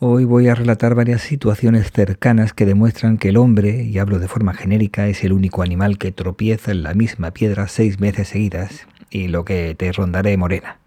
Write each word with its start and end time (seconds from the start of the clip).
Hoy 0.00 0.24
voy 0.24 0.46
a 0.46 0.54
relatar 0.54 0.94
varias 0.94 1.22
situaciones 1.22 1.90
cercanas 1.90 2.52
que 2.52 2.66
demuestran 2.66 3.18
que 3.18 3.30
el 3.30 3.36
hombre, 3.36 3.82
y 3.82 3.98
hablo 3.98 4.20
de 4.20 4.28
forma 4.28 4.54
genérica, 4.54 5.08
es 5.08 5.24
el 5.24 5.32
único 5.32 5.60
animal 5.60 5.98
que 5.98 6.12
tropieza 6.12 6.70
en 6.70 6.84
la 6.84 6.94
misma 6.94 7.32
piedra 7.32 7.66
seis 7.66 7.98
veces 7.98 8.28
seguidas, 8.28 8.86
y 9.10 9.26
lo 9.26 9.44
que 9.44 9.74
te 9.74 9.90
rondaré 9.90 10.36
morena. 10.36 10.78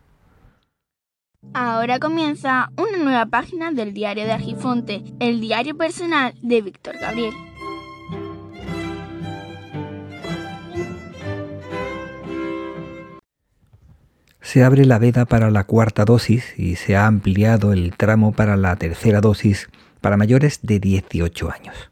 Ahora 1.53 1.99
comienza 1.99 2.69
una 2.77 3.03
nueva 3.03 3.25
página 3.25 3.73
del 3.73 3.93
diario 3.93 4.23
de 4.23 4.31
Argifonte, 4.31 5.03
el 5.19 5.41
diario 5.41 5.75
personal 5.75 6.33
de 6.41 6.61
Víctor 6.61 6.95
Gabriel. 6.97 7.33
Se 14.51 14.65
abre 14.65 14.83
la 14.83 14.99
veda 14.99 15.23
para 15.23 15.49
la 15.49 15.63
cuarta 15.63 16.03
dosis 16.03 16.43
y 16.57 16.75
se 16.75 16.97
ha 16.97 17.07
ampliado 17.07 17.71
el 17.71 17.95
tramo 17.95 18.33
para 18.33 18.57
la 18.57 18.75
tercera 18.75 19.21
dosis 19.21 19.69
para 20.01 20.17
mayores 20.17 20.59
de 20.61 20.81
18 20.81 21.49
años. 21.49 21.89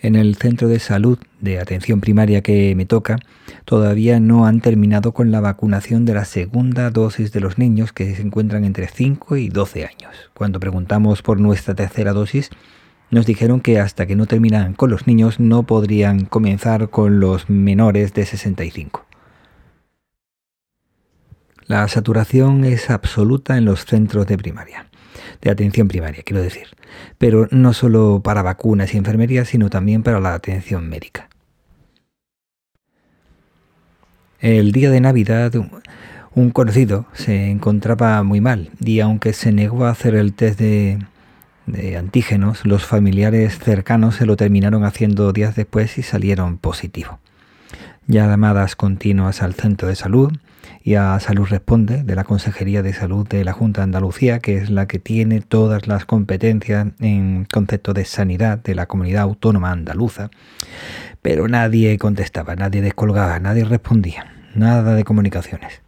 En 0.00 0.16
el 0.16 0.36
centro 0.36 0.66
de 0.66 0.78
salud 0.78 1.18
de 1.42 1.60
atención 1.60 2.00
primaria 2.00 2.40
que 2.40 2.74
me 2.74 2.86
toca, 2.86 3.18
todavía 3.66 4.18
no 4.18 4.46
han 4.46 4.62
terminado 4.62 5.12
con 5.12 5.30
la 5.30 5.40
vacunación 5.40 6.06
de 6.06 6.14
la 6.14 6.24
segunda 6.24 6.88
dosis 6.88 7.30
de 7.30 7.40
los 7.40 7.58
niños 7.58 7.92
que 7.92 8.14
se 8.14 8.22
encuentran 8.22 8.64
entre 8.64 8.88
5 8.88 9.36
y 9.36 9.50
12 9.50 9.84
años. 9.84 10.30
Cuando 10.32 10.58
preguntamos 10.58 11.20
por 11.20 11.38
nuestra 11.38 11.74
tercera 11.74 12.14
dosis, 12.14 12.48
nos 13.10 13.26
dijeron 13.26 13.60
que 13.60 13.78
hasta 13.78 14.06
que 14.06 14.16
no 14.16 14.24
terminan 14.24 14.72
con 14.72 14.88
los 14.88 15.06
niños 15.06 15.38
no 15.38 15.64
podrían 15.64 16.24
comenzar 16.24 16.88
con 16.88 17.20
los 17.20 17.50
menores 17.50 18.14
de 18.14 18.24
65. 18.24 19.04
La 21.66 21.88
saturación 21.88 22.64
es 22.64 22.90
absoluta 22.90 23.56
en 23.56 23.64
los 23.64 23.86
centros 23.86 24.26
de 24.26 24.36
primaria, 24.36 24.86
de 25.40 25.50
atención 25.50 25.88
primaria, 25.88 26.22
quiero 26.22 26.42
decir, 26.42 26.66
pero 27.16 27.48
no 27.50 27.72
solo 27.72 28.20
para 28.22 28.42
vacunas 28.42 28.92
y 28.92 28.98
enfermería, 28.98 29.44
sino 29.46 29.70
también 29.70 30.02
para 30.02 30.20
la 30.20 30.34
atención 30.34 30.88
médica. 30.88 31.28
El 34.40 34.72
día 34.72 34.90
de 34.90 35.00
Navidad, 35.00 35.52
un 36.34 36.50
conocido 36.50 37.06
se 37.14 37.50
encontraba 37.50 38.22
muy 38.22 38.42
mal 38.42 38.70
y 38.84 39.00
aunque 39.00 39.32
se 39.32 39.52
negó 39.52 39.86
a 39.86 39.90
hacer 39.90 40.14
el 40.14 40.34
test 40.34 40.58
de, 40.58 40.98
de 41.66 41.96
antígenos, 41.96 42.66
los 42.66 42.84
familiares 42.84 43.58
cercanos 43.58 44.16
se 44.16 44.26
lo 44.26 44.36
terminaron 44.36 44.84
haciendo 44.84 45.32
días 45.32 45.56
después 45.56 45.96
y 45.96 46.02
salieron 46.02 46.58
positivos. 46.58 47.16
Llamadas 48.06 48.76
continuas 48.76 49.40
al 49.40 49.54
centro 49.54 49.88
de 49.88 49.96
salud, 49.96 50.30
y 50.86 50.96
a 50.96 51.18
Salud 51.18 51.46
Responde 51.48 52.04
de 52.04 52.14
la 52.14 52.24
Consejería 52.24 52.82
de 52.82 52.92
Salud 52.92 53.26
de 53.26 53.42
la 53.42 53.54
Junta 53.54 53.80
de 53.80 53.84
Andalucía, 53.84 54.38
que 54.38 54.58
es 54.58 54.68
la 54.68 54.86
que 54.86 54.98
tiene 54.98 55.40
todas 55.40 55.86
las 55.86 56.04
competencias 56.04 56.88
en 57.00 57.46
concepto 57.50 57.94
de 57.94 58.04
sanidad 58.04 58.58
de 58.58 58.74
la 58.74 58.84
comunidad 58.84 59.22
autónoma 59.22 59.72
andaluza. 59.72 60.28
Pero 61.22 61.48
nadie 61.48 61.96
contestaba, 61.96 62.54
nadie 62.54 62.82
descolgaba, 62.82 63.40
nadie 63.40 63.64
respondía, 63.64 64.26
nada 64.54 64.94
de 64.94 65.04
comunicaciones. 65.04 65.83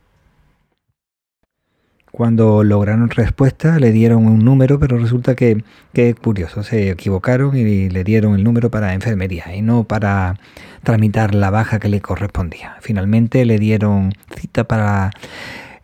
Cuando 2.16 2.64
lograron 2.64 3.10
respuesta 3.10 3.78
le 3.78 3.92
dieron 3.92 4.26
un 4.26 4.38
número, 4.38 4.80
pero 4.80 4.96
resulta 4.96 5.34
que, 5.34 5.62
que 5.92 6.14
curioso, 6.14 6.62
se 6.62 6.88
equivocaron 6.88 7.54
y 7.54 7.90
le 7.90 8.04
dieron 8.04 8.34
el 8.34 8.42
número 8.42 8.70
para 8.70 8.94
enfermería 8.94 9.54
y 9.54 9.60
no 9.60 9.84
para 9.84 10.38
tramitar 10.82 11.34
la 11.34 11.50
baja 11.50 11.78
que 11.78 11.90
le 11.90 12.00
correspondía. 12.00 12.78
Finalmente 12.80 13.44
le 13.44 13.58
dieron 13.58 14.14
cita 14.34 14.64
para 14.64 15.10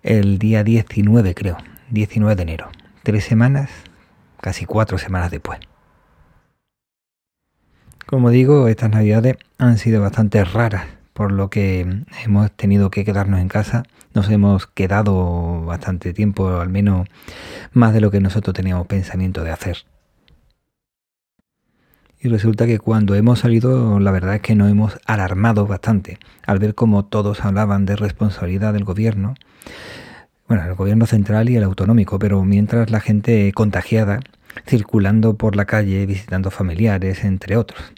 el 0.03 0.39
día 0.39 0.65
19, 0.65 1.35
creo, 1.35 1.59
19 1.91 2.35
de 2.35 2.43
enero. 2.43 2.71
Tres 3.03 3.25
semanas, 3.25 3.69
casi 4.41 4.65
cuatro 4.65 4.97
semanas 4.97 5.31
después. 5.31 5.61
Como 8.07 8.31
digo, 8.31 8.69
estas 8.69 8.89
navidades 8.89 9.37
han 9.59 9.77
sido 9.77 10.01
bastante 10.01 10.43
raras, 10.45 10.87
por 11.13 11.31
lo 11.31 11.51
que 11.51 12.05
hemos 12.25 12.51
tenido 12.53 12.91
que 12.91 13.05
quedarnos 13.05 13.39
en 13.39 13.49
casa 13.49 13.83
nos 14.15 14.29
hemos 14.31 14.67
quedado 14.67 15.65
bastante 15.65 16.13
tiempo, 16.13 16.61
al 16.61 16.69
menos 16.69 17.09
más 17.73 17.93
de 17.93 18.01
lo 18.01 18.11
que 18.11 18.21
nosotros 18.21 18.55
teníamos 18.55 18.87
pensamiento 18.87 19.45
de 19.45 19.51
hacer. 19.51 19.79
Y 22.21 22.29
resulta 22.29 22.67
que 22.67 22.79
cuando 22.79 23.17
hemos 23.17 23.41
salido, 23.41 23.99
la 23.99 24.13
verdad 24.13 24.37
es 24.37 24.43
que 24.43 24.55
nos 24.55 24.71
hemos 24.71 24.99
alarmado 25.07 25.67
bastante 25.67 26.19
al 26.47 26.61
ver 26.61 26.77
cómo 26.77 27.05
todos 27.05 27.45
hablaban 27.45 27.85
de 27.85 27.97
responsabilidad 27.97 28.73
del 28.73 28.85
gobierno, 28.85 29.35
bueno, 30.47 30.65
el 30.65 30.75
gobierno 30.75 31.07
central 31.07 31.49
y 31.49 31.57
el 31.57 31.65
autonómico, 31.65 32.19
pero 32.19 32.45
mientras 32.45 32.91
la 32.91 33.01
gente 33.01 33.51
contagiada 33.53 34.21
circulando 34.67 35.37
por 35.37 35.57
la 35.57 35.65
calle, 35.65 36.07
visitando 36.07 36.51
familiares, 36.51 37.25
entre 37.25 37.57
otros. 37.57 37.93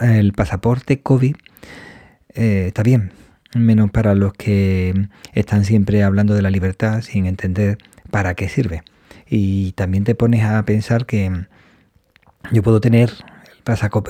el 0.00 0.32
pasaporte 0.32 1.02
COVID 1.02 1.36
eh, 2.34 2.64
está 2.68 2.82
bien, 2.82 3.12
menos 3.54 3.90
para 3.90 4.14
los 4.14 4.32
que 4.32 5.08
están 5.32 5.64
siempre 5.64 6.02
hablando 6.02 6.34
de 6.34 6.42
la 6.42 6.50
libertad 6.50 7.02
sin 7.02 7.26
entender 7.26 7.78
para 8.10 8.34
qué 8.34 8.48
sirve. 8.48 8.82
Y 9.28 9.72
también 9.72 10.04
te 10.04 10.14
pones 10.14 10.44
a 10.44 10.62
pensar 10.64 11.06
que 11.06 11.46
yo 12.50 12.62
puedo 12.62 12.80
tener 12.80 13.10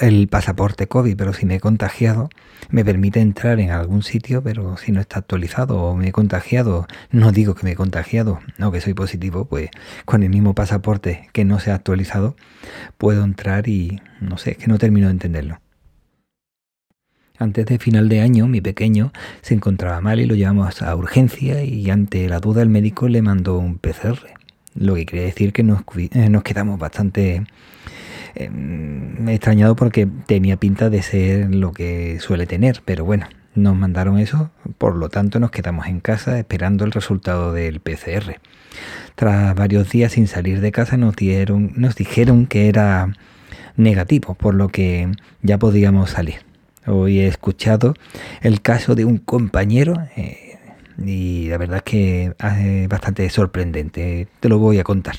el 0.01 0.29
pasaporte 0.29 0.87
COVID, 0.87 1.17
pero 1.17 1.33
si 1.33 1.45
me 1.45 1.57
he 1.57 1.61
contagiado, 1.61 2.29
me 2.71 2.85
permite 2.85 3.21
entrar 3.21 3.59
en 3.59 3.71
algún 3.71 4.03
sitio, 4.03 4.43
pero 4.43 4.77
si 4.77 4.93
no 4.93 5.01
está 5.01 5.19
actualizado 5.19 5.83
o 5.83 5.97
me 5.97 6.09
he 6.09 6.13
contagiado, 6.13 6.87
no 7.11 7.33
digo 7.33 7.55
que 7.55 7.65
me 7.65 7.73
he 7.73 7.75
contagiado, 7.75 8.39
no 8.57 8.71
que 8.71 8.81
soy 8.81 8.95
positivo, 8.95 9.47
pues 9.47 9.71
con 10.05 10.23
el 10.23 10.31
mismo 10.31 10.55
pasaporte 10.55 11.29
que 11.33 11.45
no 11.45 11.59
se 11.59 11.73
ha 11.73 11.75
actualizado, 11.75 12.37
puedo 12.99 13.25
entrar 13.25 13.69
y 13.69 14.01
no 14.21 14.39
sé, 14.39 14.53
es 14.53 14.59
que 14.59 14.69
no 14.69 14.79
termino 14.79 15.09
de 15.09 15.13
entenderlo. 15.13 15.61
Antes 17.39 17.67
de 17.67 17.79
final 17.79 18.09
de 18.09 18.21
año, 18.21 18.49
mi 18.49 18.61
pequeño 18.61 19.13
se 19.43 19.55
encontraba 19.55 20.01
mal 20.01 20.19
y 20.19 20.27
lo 20.27 20.35
llevamos 20.35 20.83
a 20.83 20.95
urgencia 20.97 21.63
y 21.63 21.89
ante 21.89 22.29
la 22.29 22.41
duda 22.41 22.63
el 22.63 22.69
médico 22.69 23.09
le 23.09 23.23
mandó 23.23 23.59
un 23.59 23.79
PCR, 23.79 24.19
lo 24.75 24.97
que 24.97 25.07
quiere 25.07 25.27
decir 25.27 25.53
que 25.53 25.63
nos, 25.63 25.83
eh, 25.97 26.41
quedamos 26.43 26.81
bastante 26.81 27.45
eh, 28.35 28.51
extrañados 29.29 29.77
porque 29.77 30.09
tenía 30.27 30.57
pinta 30.57 30.91
de 30.91 31.03
ser 31.03 31.55
lo 31.55 31.73
que 31.73 32.19
suele 32.19 32.47
tener, 32.47 32.83
pero 32.85 33.05
bueno, 33.05 33.29
nos 33.55 33.77
mandaron 33.77 34.19
eso, 34.19 34.51
por 34.77 34.97
lo 34.97 35.09
tanto 35.09 35.39
nos 35.39 35.53
quedamos 35.53 35.87
en 35.87 36.01
casa 36.01 36.41
esperando 36.41 36.85
el 36.85 36.91
resultado 36.91 37.53
del 37.53 37.79
PCR. 37.79 38.41
Tras 39.15 39.55
varios 39.55 39.91
días 39.91 40.13
sin 40.13 40.27
salir 40.27 40.61
de 40.61 40.73
casa 40.73 40.97
nos, 40.97 41.15
dieron, 41.15 41.73
nos 41.77 41.95
dijeron 41.95 42.47
que 42.47 42.69
era 42.69 43.13
negativo, 43.77 44.35
por 44.35 44.55
lo 44.55 44.69
que 44.69 45.09
ya 45.43 45.59
podíamos 45.59 46.11
salir. 46.11 46.48
Hoy 46.89 47.21
he 47.21 47.27
escuchado 47.27 47.95
el 48.41 48.63
caso 48.63 48.95
de 48.95 49.05
un 49.05 49.19
compañero 49.19 49.95
eh, 50.17 50.59
y 51.05 51.49
la 51.49 51.59
verdad 51.59 51.79
es 51.79 51.83
que 51.83 52.25
es 52.27 52.35
eh, 52.41 52.87
bastante 52.89 53.29
sorprendente. 53.29 54.27
Te 54.41 54.49
lo 54.49 54.59
voy 54.59 54.79
a 54.79 54.85
contar. 54.85 55.17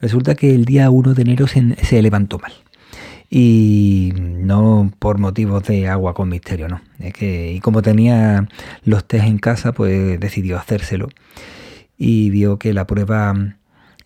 Resulta 0.00 0.34
que 0.34 0.54
el 0.54 0.64
día 0.64 0.90
1 0.90 1.14
de 1.14 1.22
enero 1.22 1.46
se, 1.46 2.02
levantó 2.02 2.38
mal. 2.38 2.52
Y 3.28 4.12
no 4.16 4.92
por 4.98 5.18
motivos 5.18 5.64
de 5.64 5.88
agua 5.88 6.14
con 6.14 6.28
misterio, 6.28 6.68
no. 6.68 6.80
Es 6.98 7.14
y 7.20 7.60
como 7.60 7.82
tenía 7.82 8.48
los 8.84 9.06
test 9.06 9.24
en 9.24 9.38
casa, 9.38 9.72
pues 9.72 10.18
decidió 10.18 10.58
hacérselo. 10.58 11.08
Y 11.98 12.30
vio 12.30 12.58
que 12.58 12.72
la 12.72 12.86
prueba 12.86 13.34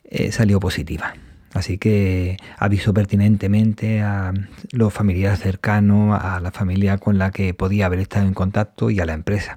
eh, 0.04 0.32
salió 0.32 0.58
positiva. 0.58 1.14
Así 1.52 1.78
que 1.78 2.36
avisó 2.58 2.94
pertinentemente 2.94 4.02
a 4.02 4.32
los 4.70 4.92
familiares 4.92 5.40
cercanos, 5.40 6.18
a 6.22 6.38
la 6.40 6.52
familia 6.52 6.98
con 6.98 7.18
la 7.18 7.32
que 7.32 7.54
podía 7.54 7.86
haber 7.86 7.98
estado 7.98 8.26
en 8.26 8.34
contacto 8.34 8.90
y 8.90 9.00
a 9.00 9.06
la 9.06 9.14
empresa. 9.14 9.56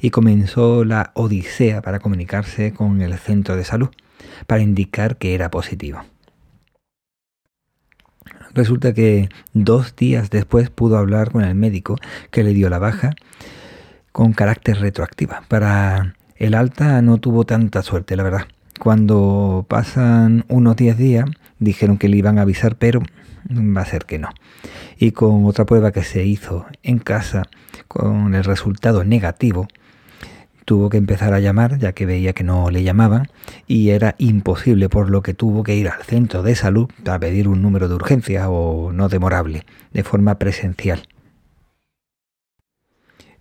Y 0.00 0.10
comenzó 0.10 0.84
la 0.84 1.10
odisea 1.14 1.82
para 1.82 1.98
comunicarse 1.98 2.72
con 2.72 3.02
el 3.02 3.14
centro 3.18 3.56
de 3.56 3.64
salud, 3.64 3.90
para 4.46 4.62
indicar 4.62 5.16
que 5.18 5.34
era 5.34 5.50
positivo. 5.50 6.02
Resulta 8.54 8.94
que 8.94 9.28
dos 9.52 9.94
días 9.94 10.30
después 10.30 10.70
pudo 10.70 10.96
hablar 10.96 11.30
con 11.32 11.44
el 11.44 11.54
médico 11.54 11.96
que 12.30 12.42
le 12.42 12.54
dio 12.54 12.70
la 12.70 12.78
baja 12.78 13.14
con 14.12 14.32
carácter 14.32 14.78
retroactiva. 14.78 15.42
Para 15.48 16.14
el 16.36 16.54
alta 16.54 17.02
no 17.02 17.18
tuvo 17.18 17.44
tanta 17.44 17.82
suerte, 17.82 18.16
la 18.16 18.22
verdad 18.22 18.46
cuando 18.78 19.64
pasan 19.68 20.44
unos 20.48 20.76
10 20.76 20.96
días, 20.96 21.24
dijeron 21.58 21.98
que 21.98 22.08
le 22.08 22.16
iban 22.16 22.38
a 22.38 22.42
avisar, 22.42 22.76
pero 22.76 23.02
va 23.50 23.80
a 23.80 23.86
ser 23.86 24.04
que 24.04 24.18
no. 24.18 24.28
Y 24.98 25.12
con 25.12 25.44
otra 25.46 25.66
prueba 25.66 25.92
que 25.92 26.02
se 26.02 26.24
hizo 26.24 26.66
en 26.82 26.98
casa, 26.98 27.44
con 27.88 28.34
el 28.34 28.44
resultado 28.44 29.04
negativo, 29.04 29.68
tuvo 30.64 30.90
que 30.90 30.96
empezar 30.96 31.32
a 31.32 31.40
llamar, 31.40 31.78
ya 31.78 31.92
que 31.92 32.06
veía 32.06 32.32
que 32.32 32.44
no 32.44 32.70
le 32.70 32.82
llamaban, 32.82 33.28
y 33.66 33.90
era 33.90 34.14
imposible, 34.18 34.88
por 34.88 35.10
lo 35.10 35.22
que 35.22 35.32
tuvo 35.32 35.62
que 35.62 35.76
ir 35.76 35.88
al 35.88 36.02
centro 36.02 36.42
de 36.42 36.56
salud 36.56 36.88
a 37.06 37.18
pedir 37.18 37.48
un 37.48 37.62
número 37.62 37.88
de 37.88 37.94
urgencia 37.94 38.50
o 38.50 38.92
no 38.92 39.08
demorable, 39.08 39.64
de 39.92 40.02
forma 40.02 40.34
presencial. 40.36 41.02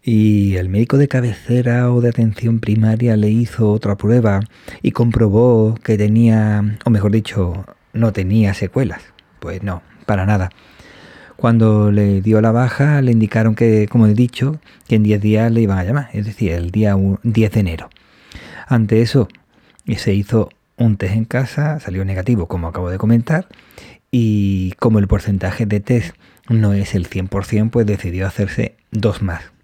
Y 0.07 0.55
el 0.57 0.69
médico 0.69 0.99
de 0.99 1.07
cabecera 1.07 1.91
o 1.91 1.99
de 1.99 2.09
atención 2.09 2.59
primaria 2.59 3.17
le 3.17 3.31
hizo 3.31 3.71
otra 3.71 3.95
prueba 3.95 4.39
y 4.83 4.91
comprobó 4.91 5.73
que 5.83 5.97
tenía, 5.97 6.77
o 6.85 6.91
mejor 6.91 7.11
dicho, 7.11 7.65
no 7.91 8.13
tenía 8.13 8.53
secuelas. 8.53 9.01
Pues 9.39 9.63
no, 9.63 9.81
para 10.05 10.27
nada. 10.27 10.51
Cuando 11.37 11.91
le 11.91 12.21
dio 12.21 12.39
la 12.39 12.51
baja, 12.51 13.01
le 13.01 13.13
indicaron 13.13 13.55
que, 13.55 13.87
como 13.89 14.05
he 14.05 14.13
dicho, 14.13 14.59
que 14.87 14.95
en 14.95 15.01
10 15.01 15.21
días 15.21 15.51
le 15.51 15.61
iban 15.61 15.79
a 15.79 15.83
llamar, 15.83 16.09
es 16.13 16.27
decir, 16.27 16.51
el 16.51 16.69
día 16.69 16.95
10 17.23 17.51
de 17.51 17.59
enero. 17.59 17.89
Ante 18.67 19.01
eso, 19.01 19.27
se 19.97 20.13
hizo 20.13 20.49
un 20.77 20.97
test 20.97 21.15
en 21.15 21.25
casa, 21.25 21.79
salió 21.79 22.05
negativo, 22.05 22.47
como 22.47 22.67
acabo 22.67 22.91
de 22.91 22.99
comentar, 22.99 23.47
y 24.11 24.73
como 24.73 24.99
el 24.99 25.07
porcentaje 25.07 25.65
de 25.65 25.79
test 25.79 26.15
no 26.47 26.73
es 26.73 26.93
el 26.93 27.09
100%, 27.09 27.71
pues 27.71 27.87
decidió 27.87 28.27
hacerse 28.27 28.75
dos 28.91 29.23
más. 29.23 29.54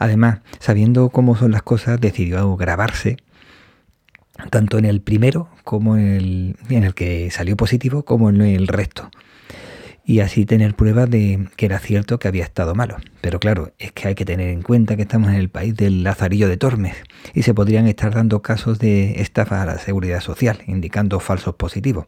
Además, 0.00 0.40
sabiendo 0.58 1.10
cómo 1.10 1.36
son 1.36 1.52
las 1.52 1.62
cosas, 1.62 2.00
decidió 2.00 2.56
grabarse 2.56 3.18
tanto 4.50 4.78
en 4.78 4.86
el 4.86 5.02
primero 5.02 5.50
como 5.62 5.96
en 5.98 6.06
el, 6.06 6.56
en 6.70 6.84
el 6.84 6.94
que 6.94 7.30
salió 7.30 7.54
positivo 7.54 8.02
como 8.02 8.30
en 8.30 8.40
el 8.40 8.66
resto 8.66 9.10
y 10.02 10.20
así 10.20 10.46
tener 10.46 10.74
pruebas 10.74 11.10
de 11.10 11.48
que 11.56 11.66
era 11.66 11.78
cierto 11.78 12.18
que 12.18 12.28
había 12.28 12.44
estado 12.44 12.74
malo. 12.74 12.96
Pero 13.20 13.38
claro, 13.38 13.74
es 13.78 13.92
que 13.92 14.08
hay 14.08 14.14
que 14.14 14.24
tener 14.24 14.48
en 14.48 14.62
cuenta 14.62 14.96
que 14.96 15.02
estamos 15.02 15.28
en 15.28 15.36
el 15.36 15.50
país 15.50 15.76
del 15.76 16.02
Lazarillo 16.02 16.48
de 16.48 16.56
Tormes 16.56 16.96
y 17.34 17.42
se 17.42 17.52
podrían 17.52 17.86
estar 17.86 18.14
dando 18.14 18.40
casos 18.40 18.78
de 18.78 19.20
estafa 19.20 19.60
a 19.60 19.66
la 19.66 19.78
seguridad 19.78 20.20
social, 20.20 20.62
indicando 20.66 21.20
falsos 21.20 21.56
positivos. 21.56 22.06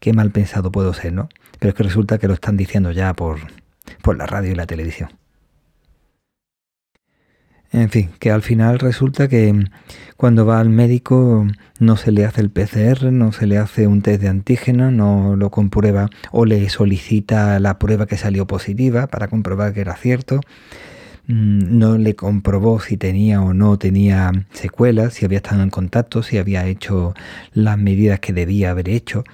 Qué 0.00 0.14
mal 0.14 0.30
pensado 0.30 0.72
puedo 0.72 0.94
ser, 0.94 1.12
¿no? 1.12 1.28
Pero 1.58 1.68
es 1.68 1.74
que 1.74 1.82
resulta 1.82 2.16
que 2.16 2.26
lo 2.26 2.34
están 2.34 2.56
diciendo 2.56 2.90
ya 2.90 3.12
por, 3.12 3.38
por 4.00 4.16
la 4.16 4.26
radio 4.26 4.50
y 4.50 4.54
la 4.54 4.66
televisión. 4.66 5.10
En 7.72 7.88
fin, 7.88 8.10
que 8.18 8.30
al 8.30 8.42
final 8.42 8.78
resulta 8.78 9.28
que 9.28 9.64
cuando 10.18 10.44
va 10.44 10.60
al 10.60 10.68
médico 10.68 11.46
no 11.80 11.96
se 11.96 12.12
le 12.12 12.26
hace 12.26 12.42
el 12.42 12.50
PCR, 12.50 13.10
no 13.10 13.32
se 13.32 13.46
le 13.46 13.56
hace 13.56 13.86
un 13.86 14.02
test 14.02 14.20
de 14.20 14.28
antígeno, 14.28 14.90
no 14.90 15.36
lo 15.36 15.50
comprueba 15.50 16.10
o 16.32 16.44
le 16.44 16.68
solicita 16.68 17.58
la 17.60 17.78
prueba 17.78 18.06
que 18.06 18.18
salió 18.18 18.46
positiva 18.46 19.06
para 19.06 19.28
comprobar 19.28 19.72
que 19.72 19.80
era 19.80 19.96
cierto. 19.96 20.40
Mm, 21.28 21.78
no 21.78 21.98
le 21.98 22.14
comprobó 22.14 22.80
si 22.80 22.98
tenía 22.98 23.40
o 23.40 23.54
no 23.54 23.78
tenía 23.78 24.32
secuelas, 24.52 25.14
si 25.14 25.24
había 25.24 25.38
estado 25.38 25.62
en 25.62 25.70
contacto, 25.70 26.22
si 26.22 26.38
había 26.38 26.66
hecho 26.66 27.14
las 27.54 27.78
medidas 27.78 28.20
que 28.20 28.34
debía 28.34 28.70
haber 28.70 28.90
hecho. 28.90 29.24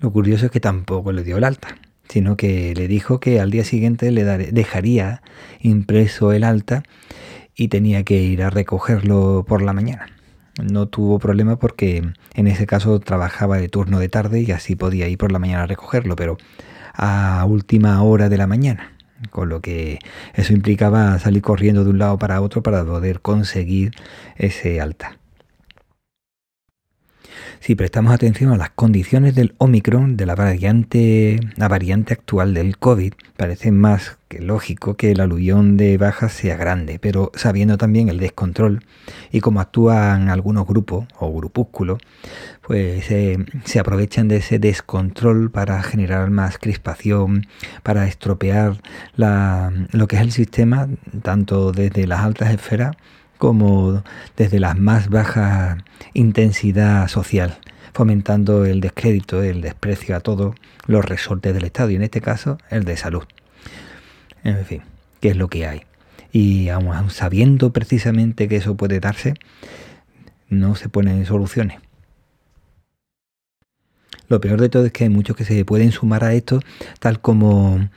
Lo 0.00 0.10
curioso 0.12 0.46
es 0.46 0.52
que 0.52 0.60
tampoco 0.60 1.12
le 1.12 1.22
dio 1.24 1.36
el 1.36 1.44
alta 1.44 1.76
sino 2.10 2.36
que 2.36 2.74
le 2.74 2.88
dijo 2.88 3.20
que 3.20 3.40
al 3.40 3.50
día 3.50 3.64
siguiente 3.64 4.10
le 4.10 4.24
dejaría 4.24 5.22
impreso 5.60 6.32
el 6.32 6.42
alta 6.42 6.82
y 7.54 7.68
tenía 7.68 8.02
que 8.02 8.20
ir 8.20 8.42
a 8.42 8.50
recogerlo 8.50 9.44
por 9.46 9.62
la 9.62 9.72
mañana. 9.72 10.06
No 10.60 10.86
tuvo 10.88 11.20
problema 11.20 11.56
porque 11.56 12.02
en 12.34 12.46
ese 12.48 12.66
caso 12.66 12.98
trabajaba 12.98 13.58
de 13.58 13.68
turno 13.68 14.00
de 14.00 14.08
tarde 14.08 14.40
y 14.40 14.50
así 14.50 14.74
podía 14.74 15.08
ir 15.08 15.18
por 15.18 15.30
la 15.30 15.38
mañana 15.38 15.62
a 15.62 15.66
recogerlo, 15.66 16.16
pero 16.16 16.36
a 16.94 17.44
última 17.48 18.02
hora 18.02 18.28
de 18.28 18.38
la 18.38 18.48
mañana, 18.48 18.92
con 19.30 19.48
lo 19.48 19.60
que 19.60 20.00
eso 20.34 20.52
implicaba 20.52 21.18
salir 21.20 21.42
corriendo 21.42 21.84
de 21.84 21.90
un 21.90 21.98
lado 21.98 22.18
para 22.18 22.40
otro 22.40 22.62
para 22.62 22.84
poder 22.84 23.20
conseguir 23.20 23.92
ese 24.36 24.80
alta. 24.80 25.19
Si 27.60 27.74
prestamos 27.74 28.14
atención 28.14 28.52
a 28.52 28.56
las 28.56 28.70
condiciones 28.70 29.34
del 29.34 29.54
Omicron, 29.58 30.16
de 30.16 30.24
la 30.24 30.34
variante, 30.34 31.38
la 31.56 31.68
variante 31.68 32.14
actual 32.14 32.54
del 32.54 32.78
COVID, 32.78 33.12
parece 33.36 33.70
más 33.70 34.16
que 34.28 34.40
lógico 34.40 34.96
que 34.96 35.10
el 35.10 35.20
aluvión 35.20 35.76
de 35.76 35.98
bajas 35.98 36.32
sea 36.32 36.56
grande, 36.56 36.98
pero 36.98 37.30
sabiendo 37.34 37.76
también 37.76 38.08
el 38.08 38.18
descontrol 38.18 38.82
y 39.30 39.40
cómo 39.40 39.60
actúan 39.60 40.30
algunos 40.30 40.66
grupos 40.66 41.06
o 41.18 41.30
grupúsculos, 41.34 41.98
pues 42.66 43.10
eh, 43.10 43.36
se 43.64 43.78
aprovechan 43.78 44.28
de 44.28 44.36
ese 44.36 44.58
descontrol 44.58 45.50
para 45.50 45.82
generar 45.82 46.30
más 46.30 46.56
crispación, 46.56 47.46
para 47.82 48.08
estropear 48.08 48.80
lo 49.16 50.08
que 50.08 50.16
es 50.16 50.22
el 50.22 50.32
sistema, 50.32 50.88
tanto 51.22 51.72
desde 51.72 52.06
las 52.06 52.20
altas 52.20 52.54
esferas 52.54 52.96
como 53.40 54.04
desde 54.36 54.60
la 54.60 54.74
más 54.74 55.08
baja 55.08 55.78
intensidad 56.12 57.08
social, 57.08 57.56
fomentando 57.94 58.66
el 58.66 58.82
descrédito, 58.82 59.42
el 59.42 59.62
desprecio 59.62 60.14
a 60.14 60.20
todos 60.20 60.54
los 60.86 61.02
resortes 61.02 61.54
del 61.54 61.64
Estado 61.64 61.88
y 61.88 61.94
en 61.96 62.02
este 62.02 62.20
caso 62.20 62.58
el 62.68 62.84
de 62.84 62.98
salud. 62.98 63.24
En 64.44 64.62
fin, 64.66 64.82
¿qué 65.20 65.30
es 65.30 65.36
lo 65.36 65.48
que 65.48 65.66
hay? 65.66 65.84
Y 66.32 66.68
aun 66.68 67.08
sabiendo 67.08 67.72
precisamente 67.72 68.46
que 68.46 68.56
eso 68.56 68.76
puede 68.76 69.00
darse, 69.00 69.32
no 70.50 70.74
se 70.74 70.90
ponen 70.90 71.24
soluciones. 71.24 71.78
Lo 74.30 74.40
peor 74.40 74.60
de 74.60 74.68
todo 74.68 74.86
es 74.86 74.92
que 74.92 75.02
hay 75.02 75.10
muchos 75.10 75.36
que 75.36 75.44
se 75.44 75.64
pueden 75.64 75.90
sumar 75.90 76.22
a 76.22 76.34
esto, 76.34 76.60
tal 77.00 77.20
como 77.20 77.90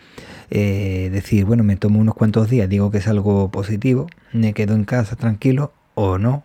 eh, 0.50 1.12
decir, 1.14 1.46
bueno, 1.46 1.64
me 1.64 1.76
tomo 1.76 2.00
unos 2.00 2.16
cuantos 2.16 2.50
días, 2.50 2.68
digo 2.68 2.90
que 2.90 2.98
es 2.98 3.08
algo 3.08 3.52
positivo, 3.52 4.08
me 4.32 4.54
quedo 4.54 4.74
en 4.74 4.84
casa 4.84 5.16
tranquilo 5.16 5.74
o 5.94 6.18
no. 6.18 6.44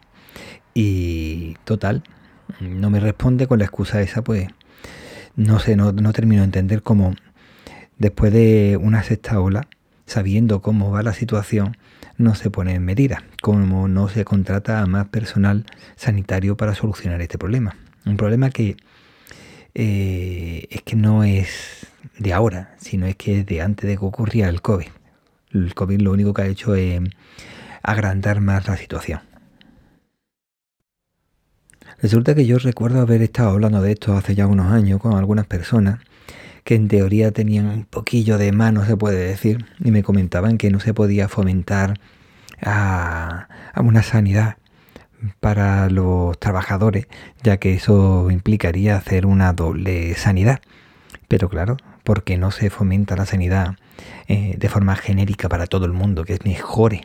Y 0.74 1.56
total, 1.64 2.02
no 2.60 2.90
me 2.90 3.00
responde 3.00 3.46
con 3.46 3.60
la 3.60 3.64
excusa 3.64 4.02
esa, 4.02 4.22
pues 4.22 4.48
no 5.36 5.58
sé, 5.58 5.74
no, 5.74 5.92
no 5.92 6.12
termino 6.12 6.42
de 6.42 6.46
entender 6.46 6.82
cómo 6.82 7.14
después 7.96 8.30
de 8.30 8.78
una 8.78 9.02
sexta 9.02 9.40
ola, 9.40 9.68
sabiendo 10.04 10.60
cómo 10.60 10.90
va 10.90 11.02
la 11.02 11.14
situación, 11.14 11.78
no 12.18 12.34
se 12.34 12.50
pone 12.50 12.74
en 12.74 12.84
medida, 12.84 13.24
como 13.40 13.88
no 13.88 14.08
se 14.08 14.26
contrata 14.26 14.82
a 14.82 14.86
más 14.86 15.08
personal 15.08 15.64
sanitario 15.96 16.58
para 16.58 16.74
solucionar 16.74 17.22
este 17.22 17.38
problema. 17.38 17.74
Un 18.04 18.18
problema 18.18 18.50
que 18.50 18.76
eh, 19.74 20.66
es 20.70 20.82
que 20.82 20.96
no 20.96 21.24
es 21.24 21.86
de 22.18 22.32
ahora, 22.32 22.74
sino 22.78 23.06
es 23.06 23.16
que 23.16 23.44
de 23.44 23.62
antes 23.62 23.88
de 23.88 23.96
que 23.96 24.04
ocurriera 24.04 24.48
el 24.48 24.60
COVID. 24.62 24.88
El 25.52 25.74
COVID 25.74 26.00
lo 26.00 26.12
único 26.12 26.34
que 26.34 26.42
ha 26.42 26.46
hecho 26.46 26.74
es 26.74 27.00
agrandar 27.82 28.40
más 28.40 28.66
la 28.66 28.76
situación. 28.76 29.20
Resulta 32.00 32.34
que 32.34 32.46
yo 32.46 32.58
recuerdo 32.58 33.00
haber 33.00 33.22
estado 33.22 33.50
hablando 33.50 33.80
de 33.80 33.92
esto 33.92 34.16
hace 34.16 34.34
ya 34.34 34.46
unos 34.46 34.72
años 34.72 35.00
con 35.00 35.14
algunas 35.14 35.46
personas 35.46 36.00
que 36.64 36.74
en 36.74 36.88
teoría 36.88 37.32
tenían 37.32 37.66
un 37.66 37.84
poquillo 37.84 38.36
de 38.36 38.52
mano, 38.52 38.84
se 38.84 38.96
puede 38.96 39.26
decir, 39.26 39.64
y 39.82 39.90
me 39.90 40.02
comentaban 40.02 40.58
que 40.58 40.70
no 40.70 40.80
se 40.80 40.92
podía 40.92 41.28
fomentar 41.28 41.98
a 42.60 43.48
una 43.76 44.02
sanidad 44.02 44.57
para 45.40 45.88
los 45.90 46.38
trabajadores, 46.38 47.06
ya 47.42 47.56
que 47.58 47.74
eso 47.74 48.30
implicaría 48.30 48.96
hacer 48.96 49.26
una 49.26 49.52
doble 49.52 50.14
sanidad. 50.14 50.60
Pero 51.28 51.48
claro, 51.48 51.76
porque 52.04 52.38
no 52.38 52.50
se 52.50 52.70
fomenta 52.70 53.16
la 53.16 53.26
sanidad 53.26 53.76
eh, 54.28 54.54
de 54.58 54.68
forma 54.68 54.96
genérica 54.96 55.48
para 55.48 55.66
todo 55.66 55.84
el 55.86 55.92
mundo, 55.92 56.24
que 56.24 56.34
es 56.34 56.44
mejore, 56.44 57.02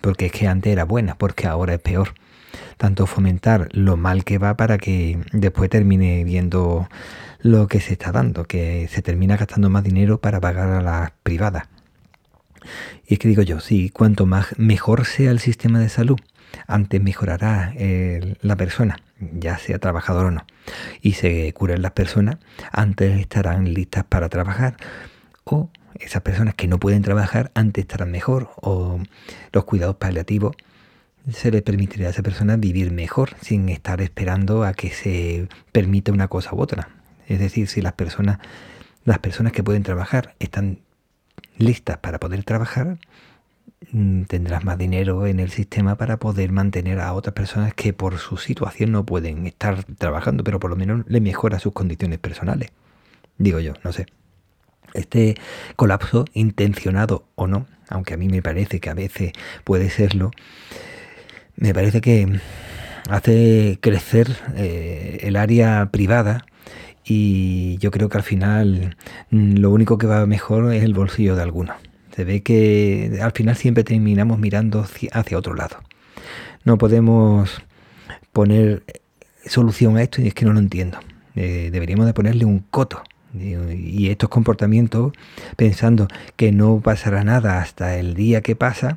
porque 0.00 0.26
es 0.26 0.32
que 0.32 0.48
antes 0.48 0.72
era 0.72 0.84
buena, 0.84 1.16
porque 1.16 1.46
ahora 1.46 1.74
es 1.74 1.80
peor. 1.80 2.14
Tanto 2.76 3.06
fomentar 3.06 3.68
lo 3.72 3.96
mal 3.96 4.24
que 4.24 4.38
va 4.38 4.56
para 4.56 4.78
que 4.78 5.18
después 5.32 5.68
termine 5.70 6.24
viendo 6.24 6.88
lo 7.40 7.68
que 7.68 7.80
se 7.80 7.92
está 7.92 8.12
dando, 8.12 8.44
que 8.44 8.88
se 8.88 9.02
termina 9.02 9.36
gastando 9.36 9.70
más 9.70 9.84
dinero 9.84 10.20
para 10.20 10.40
pagar 10.40 10.70
a 10.70 10.82
las 10.82 11.10
privadas. 11.22 11.64
Y 13.06 13.14
es 13.14 13.18
que 13.18 13.28
digo 13.28 13.42
yo, 13.42 13.60
sí, 13.60 13.90
cuanto 13.90 14.26
más 14.26 14.58
mejor 14.58 15.06
sea 15.06 15.30
el 15.30 15.38
sistema 15.38 15.78
de 15.80 15.88
salud, 15.88 16.18
antes 16.66 17.00
mejorará 17.02 17.72
eh, 17.76 18.36
la 18.40 18.56
persona, 18.56 18.98
ya 19.20 19.58
sea 19.58 19.78
trabajador 19.78 20.26
o 20.26 20.30
no, 20.30 20.46
y 21.00 21.12
se 21.12 21.52
curen 21.52 21.82
las 21.82 21.92
personas, 21.92 22.36
antes 22.72 23.18
estarán 23.20 23.72
listas 23.74 24.04
para 24.04 24.28
trabajar, 24.28 24.76
o 25.44 25.70
esas 25.98 26.22
personas 26.22 26.54
que 26.54 26.68
no 26.68 26.78
pueden 26.78 27.02
trabajar, 27.02 27.50
antes 27.54 27.82
estarán 27.82 28.10
mejor, 28.10 28.50
o 28.56 29.00
los 29.52 29.64
cuidados 29.64 29.96
paliativos 29.96 30.56
se 31.32 31.50
les 31.50 31.62
permitirá 31.62 32.06
a 32.06 32.10
esa 32.10 32.22
persona 32.22 32.56
vivir 32.56 32.92
mejor 32.92 33.30
sin 33.40 33.68
estar 33.68 34.00
esperando 34.00 34.64
a 34.64 34.74
que 34.74 34.90
se 34.90 35.48
permita 35.72 36.12
una 36.12 36.28
cosa 36.28 36.54
u 36.54 36.60
otra. 36.60 36.88
Es 37.26 37.40
decir, 37.40 37.66
si 37.68 37.82
las 37.82 37.94
personas, 37.94 38.38
las 39.04 39.18
personas 39.18 39.52
que 39.52 39.64
pueden 39.64 39.82
trabajar 39.82 40.36
están 40.38 40.78
listas 41.58 41.98
para 41.98 42.18
poder 42.18 42.44
trabajar, 42.44 42.98
Mm, 43.92 44.22
tendrás 44.24 44.64
más 44.64 44.78
dinero 44.78 45.26
en 45.26 45.38
el 45.38 45.50
sistema 45.50 45.96
para 45.96 46.18
poder 46.18 46.50
mantener 46.50 46.98
a 47.00 47.12
otras 47.12 47.34
personas 47.34 47.74
que 47.74 47.92
por 47.92 48.18
su 48.18 48.36
situación 48.36 48.90
no 48.92 49.04
pueden 49.04 49.46
estar 49.46 49.84
trabajando, 49.84 50.44
pero 50.44 50.58
por 50.58 50.70
lo 50.70 50.76
menos 50.76 51.04
le 51.06 51.20
mejora 51.20 51.58
sus 51.58 51.72
condiciones 51.72 52.18
personales. 52.18 52.70
Digo 53.38 53.60
yo, 53.60 53.74
no 53.84 53.92
sé. 53.92 54.06
Este 54.94 55.36
colapso, 55.76 56.24
intencionado 56.32 57.26
o 57.34 57.46
no, 57.46 57.66
aunque 57.88 58.14
a 58.14 58.16
mí 58.16 58.28
me 58.28 58.42
parece 58.42 58.80
que 58.80 58.90
a 58.90 58.94
veces 58.94 59.32
puede 59.64 59.90
serlo, 59.90 60.30
me 61.56 61.74
parece 61.74 62.00
que 62.00 62.40
hace 63.10 63.78
crecer 63.80 64.28
eh, 64.56 65.18
el 65.22 65.36
área 65.36 65.90
privada 65.92 66.46
y 67.06 67.78
yo 67.78 67.90
creo 67.92 68.08
que 68.08 68.18
al 68.18 68.24
final 68.24 68.96
mm, 69.30 69.58
lo 69.58 69.70
único 69.70 69.96
que 69.96 70.06
va 70.06 70.26
mejor 70.26 70.72
es 70.74 70.82
el 70.82 70.92
bolsillo 70.92 71.36
de 71.36 71.42
algunos 71.42 71.76
Se 72.14 72.24
ve 72.24 72.42
que 72.42 73.18
al 73.22 73.32
final 73.32 73.56
siempre 73.56 73.84
terminamos 73.84 74.38
mirando 74.38 74.84
hacia 75.12 75.38
otro 75.38 75.54
lado. 75.54 75.76
No 76.64 76.78
podemos 76.78 77.62
poner 78.32 78.82
solución 79.44 79.96
a 79.96 80.02
esto 80.02 80.20
y 80.20 80.28
es 80.28 80.34
que 80.34 80.44
no 80.44 80.52
lo 80.52 80.58
entiendo. 80.58 80.98
Eh, 81.36 81.68
deberíamos 81.70 82.06
de 82.06 82.14
ponerle 82.14 82.44
un 82.44 82.58
coto. 82.58 83.02
Y 83.40 84.10
estos 84.10 84.28
comportamientos, 84.28 85.12
pensando 85.56 86.08
que 86.36 86.52
no 86.52 86.80
pasará 86.80 87.24
nada 87.24 87.60
hasta 87.60 87.96
el 87.96 88.14
día 88.14 88.40
que 88.40 88.56
pasa 88.56 88.96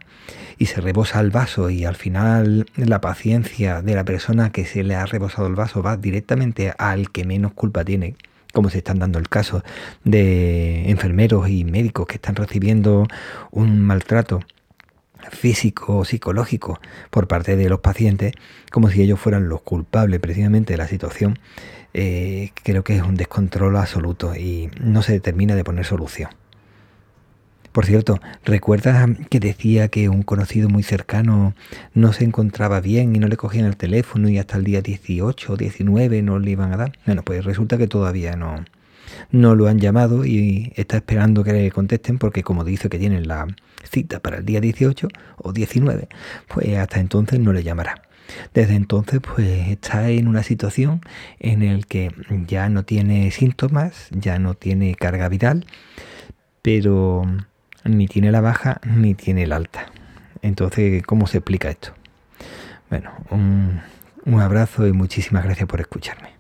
y 0.58 0.66
se 0.68 0.82
rebosa 0.82 1.20
el 1.20 1.32
vaso 1.32 1.70
y 1.70 1.86
al 1.86 1.96
final 1.96 2.66
la 2.76 3.02
paciencia 3.02 3.82
de 3.82 3.96
la 3.96 4.04
persona 4.04 4.52
que 4.52 4.66
se 4.66 4.84
le 4.84 4.96
ha 4.96 5.06
rebosado 5.06 5.48
el 5.48 5.56
vaso 5.56 5.82
va 5.82 5.98
directamente 5.98 6.74
al 6.78 7.12
que 7.12 7.24
menos 7.24 7.54
culpa 7.54 7.86
tiene, 7.86 8.16
como 8.54 8.70
se 8.70 8.80
están 8.80 9.00
dando 9.00 9.20
el 9.20 9.30
caso 9.30 9.64
de 10.04 10.90
enfermeros 10.90 11.50
y 11.50 11.64
médicos 11.64 12.08
que 12.08 12.16
están 12.16 12.36
recibiendo 12.36 13.08
un 13.52 13.80
maltrato 13.82 14.42
físico 15.32 15.98
o 15.98 16.06
psicológico 16.06 16.80
por 17.10 17.28
parte 17.28 17.56
de 17.56 17.70
los 17.70 17.80
pacientes, 17.80 18.34
como 18.72 18.90
si 18.90 19.02
ellos 19.02 19.20
fueran 19.20 19.50
los 19.50 19.62
culpables 19.62 20.20
precisamente 20.20 20.74
de 20.74 20.78
la 20.78 20.88
situación, 20.88 21.40
eh, 21.94 22.52
creo 22.64 22.84
que 22.84 22.96
es 22.96 23.04
un 23.04 23.16
descontrol 23.16 23.76
absoluto 23.78 24.36
y 24.36 24.70
no 24.80 25.02
se 25.02 25.20
termina 25.20 25.56
de 25.56 25.64
poner 25.64 25.86
solución. 25.86 26.30
Por 27.72 27.86
cierto, 27.86 28.20
¿recuerdas 28.46 29.08
que 29.30 29.40
decía 29.40 29.90
que 29.90 30.10
un 30.10 30.24
conocido 30.24 30.70
muy 30.70 30.82
cercano 30.82 31.54
no 31.94 32.14
se 32.14 32.24
encontraba 32.24 32.80
bien 32.80 33.16
y 33.16 33.20
no 33.20 33.28
le 33.28 33.38
cogían 33.38 33.66
el 33.66 33.78
teléfono 33.78 34.28
y 34.28 34.40
hasta 34.40 34.58
el 34.58 34.64
día 34.64 34.82
18 34.82 35.54
o 35.54 35.56
19 35.56 36.22
no 36.24 36.40
le 36.40 36.52
iban 36.52 36.74
a 36.74 36.78
dar? 36.78 36.98
Bueno, 37.06 37.24
pues 37.24 37.46
resulta 37.46 37.78
que 37.78 37.88
todavía 37.88 38.36
no, 38.36 38.66
no 39.32 39.56
lo 39.56 39.68
han 39.68 39.80
llamado 39.80 40.26
y 40.26 40.74
está 40.76 40.98
esperando 40.98 41.44
que 41.44 41.54
le 41.54 41.72
contesten 41.72 42.18
porque 42.18 42.44
como 42.44 42.64
dice 42.64 42.90
que 42.90 43.00
tienen 43.00 43.28
la 43.28 43.48
cita 43.84 44.20
para 44.20 44.38
el 44.38 44.46
día 44.46 44.62
18 44.62 45.08
o 45.38 45.54
19, 45.54 46.08
pues 46.48 46.78
hasta 46.78 47.00
entonces 47.00 47.40
no 47.40 47.54
le 47.54 47.64
llamará. 47.64 48.02
Desde 48.54 48.76
entonces 48.76 49.20
pues 49.22 49.70
está 49.70 50.10
en 50.10 50.28
una 50.28 50.44
situación 50.44 51.02
en 51.40 51.64
el 51.64 51.88
que 51.88 52.12
ya 52.48 52.70
no 52.70 52.84
tiene 52.84 53.32
síntomas, 53.32 54.08
ya 54.12 54.40
no 54.40 54.54
tiene 54.54 54.96
carga 54.96 55.30
viral, 55.30 55.66
pero 56.62 57.24
ni 57.84 58.08
tiene 58.08 58.32
la 58.32 58.42
baja 58.42 58.82
ni 58.86 59.16
tiene 59.16 59.48
la 59.48 59.56
alta. 59.56 59.88
Entonces, 60.42 61.04
¿cómo 61.04 61.28
se 61.28 61.40
explica 61.40 61.70
esto? 61.70 61.94
Bueno, 62.90 63.12
un, 63.30 63.82
un 64.26 64.42
abrazo 64.42 64.88
y 64.88 64.94
muchísimas 64.94 65.44
gracias 65.44 65.68
por 65.68 65.82
escucharme. 65.82 66.39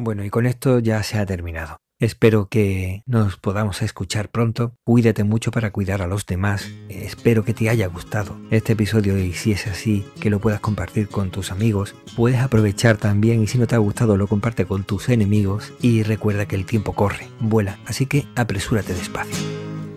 Bueno, 0.00 0.24
y 0.24 0.30
con 0.30 0.46
esto 0.46 0.78
ya 0.78 1.02
se 1.02 1.18
ha 1.18 1.26
terminado. 1.26 1.78
Espero 1.98 2.46
que 2.46 3.02
nos 3.06 3.36
podamos 3.36 3.82
escuchar 3.82 4.28
pronto. 4.28 4.76
Cuídate 4.84 5.24
mucho 5.24 5.50
para 5.50 5.72
cuidar 5.72 6.02
a 6.02 6.06
los 6.06 6.24
demás. 6.24 6.70
Espero 6.88 7.44
que 7.44 7.52
te 7.52 7.68
haya 7.68 7.88
gustado 7.88 8.38
este 8.52 8.74
episodio 8.74 9.18
y 9.18 9.32
si 9.32 9.50
es 9.50 9.66
así, 9.66 10.06
que 10.20 10.30
lo 10.30 10.38
puedas 10.38 10.60
compartir 10.60 11.08
con 11.08 11.32
tus 11.32 11.50
amigos. 11.50 11.96
Puedes 12.14 12.38
aprovechar 12.38 12.96
también 12.96 13.42
y 13.42 13.48
si 13.48 13.58
no 13.58 13.66
te 13.66 13.74
ha 13.74 13.78
gustado 13.78 14.16
lo 14.16 14.28
comparte 14.28 14.66
con 14.66 14.84
tus 14.84 15.08
enemigos 15.08 15.72
y 15.82 16.04
recuerda 16.04 16.46
que 16.46 16.54
el 16.54 16.64
tiempo 16.64 16.92
corre, 16.92 17.26
vuela, 17.40 17.80
así 17.84 18.06
que 18.06 18.24
apresúrate 18.36 18.94
despacio. 18.94 19.44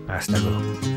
Hasta 0.08 0.36
luego. 0.40 0.91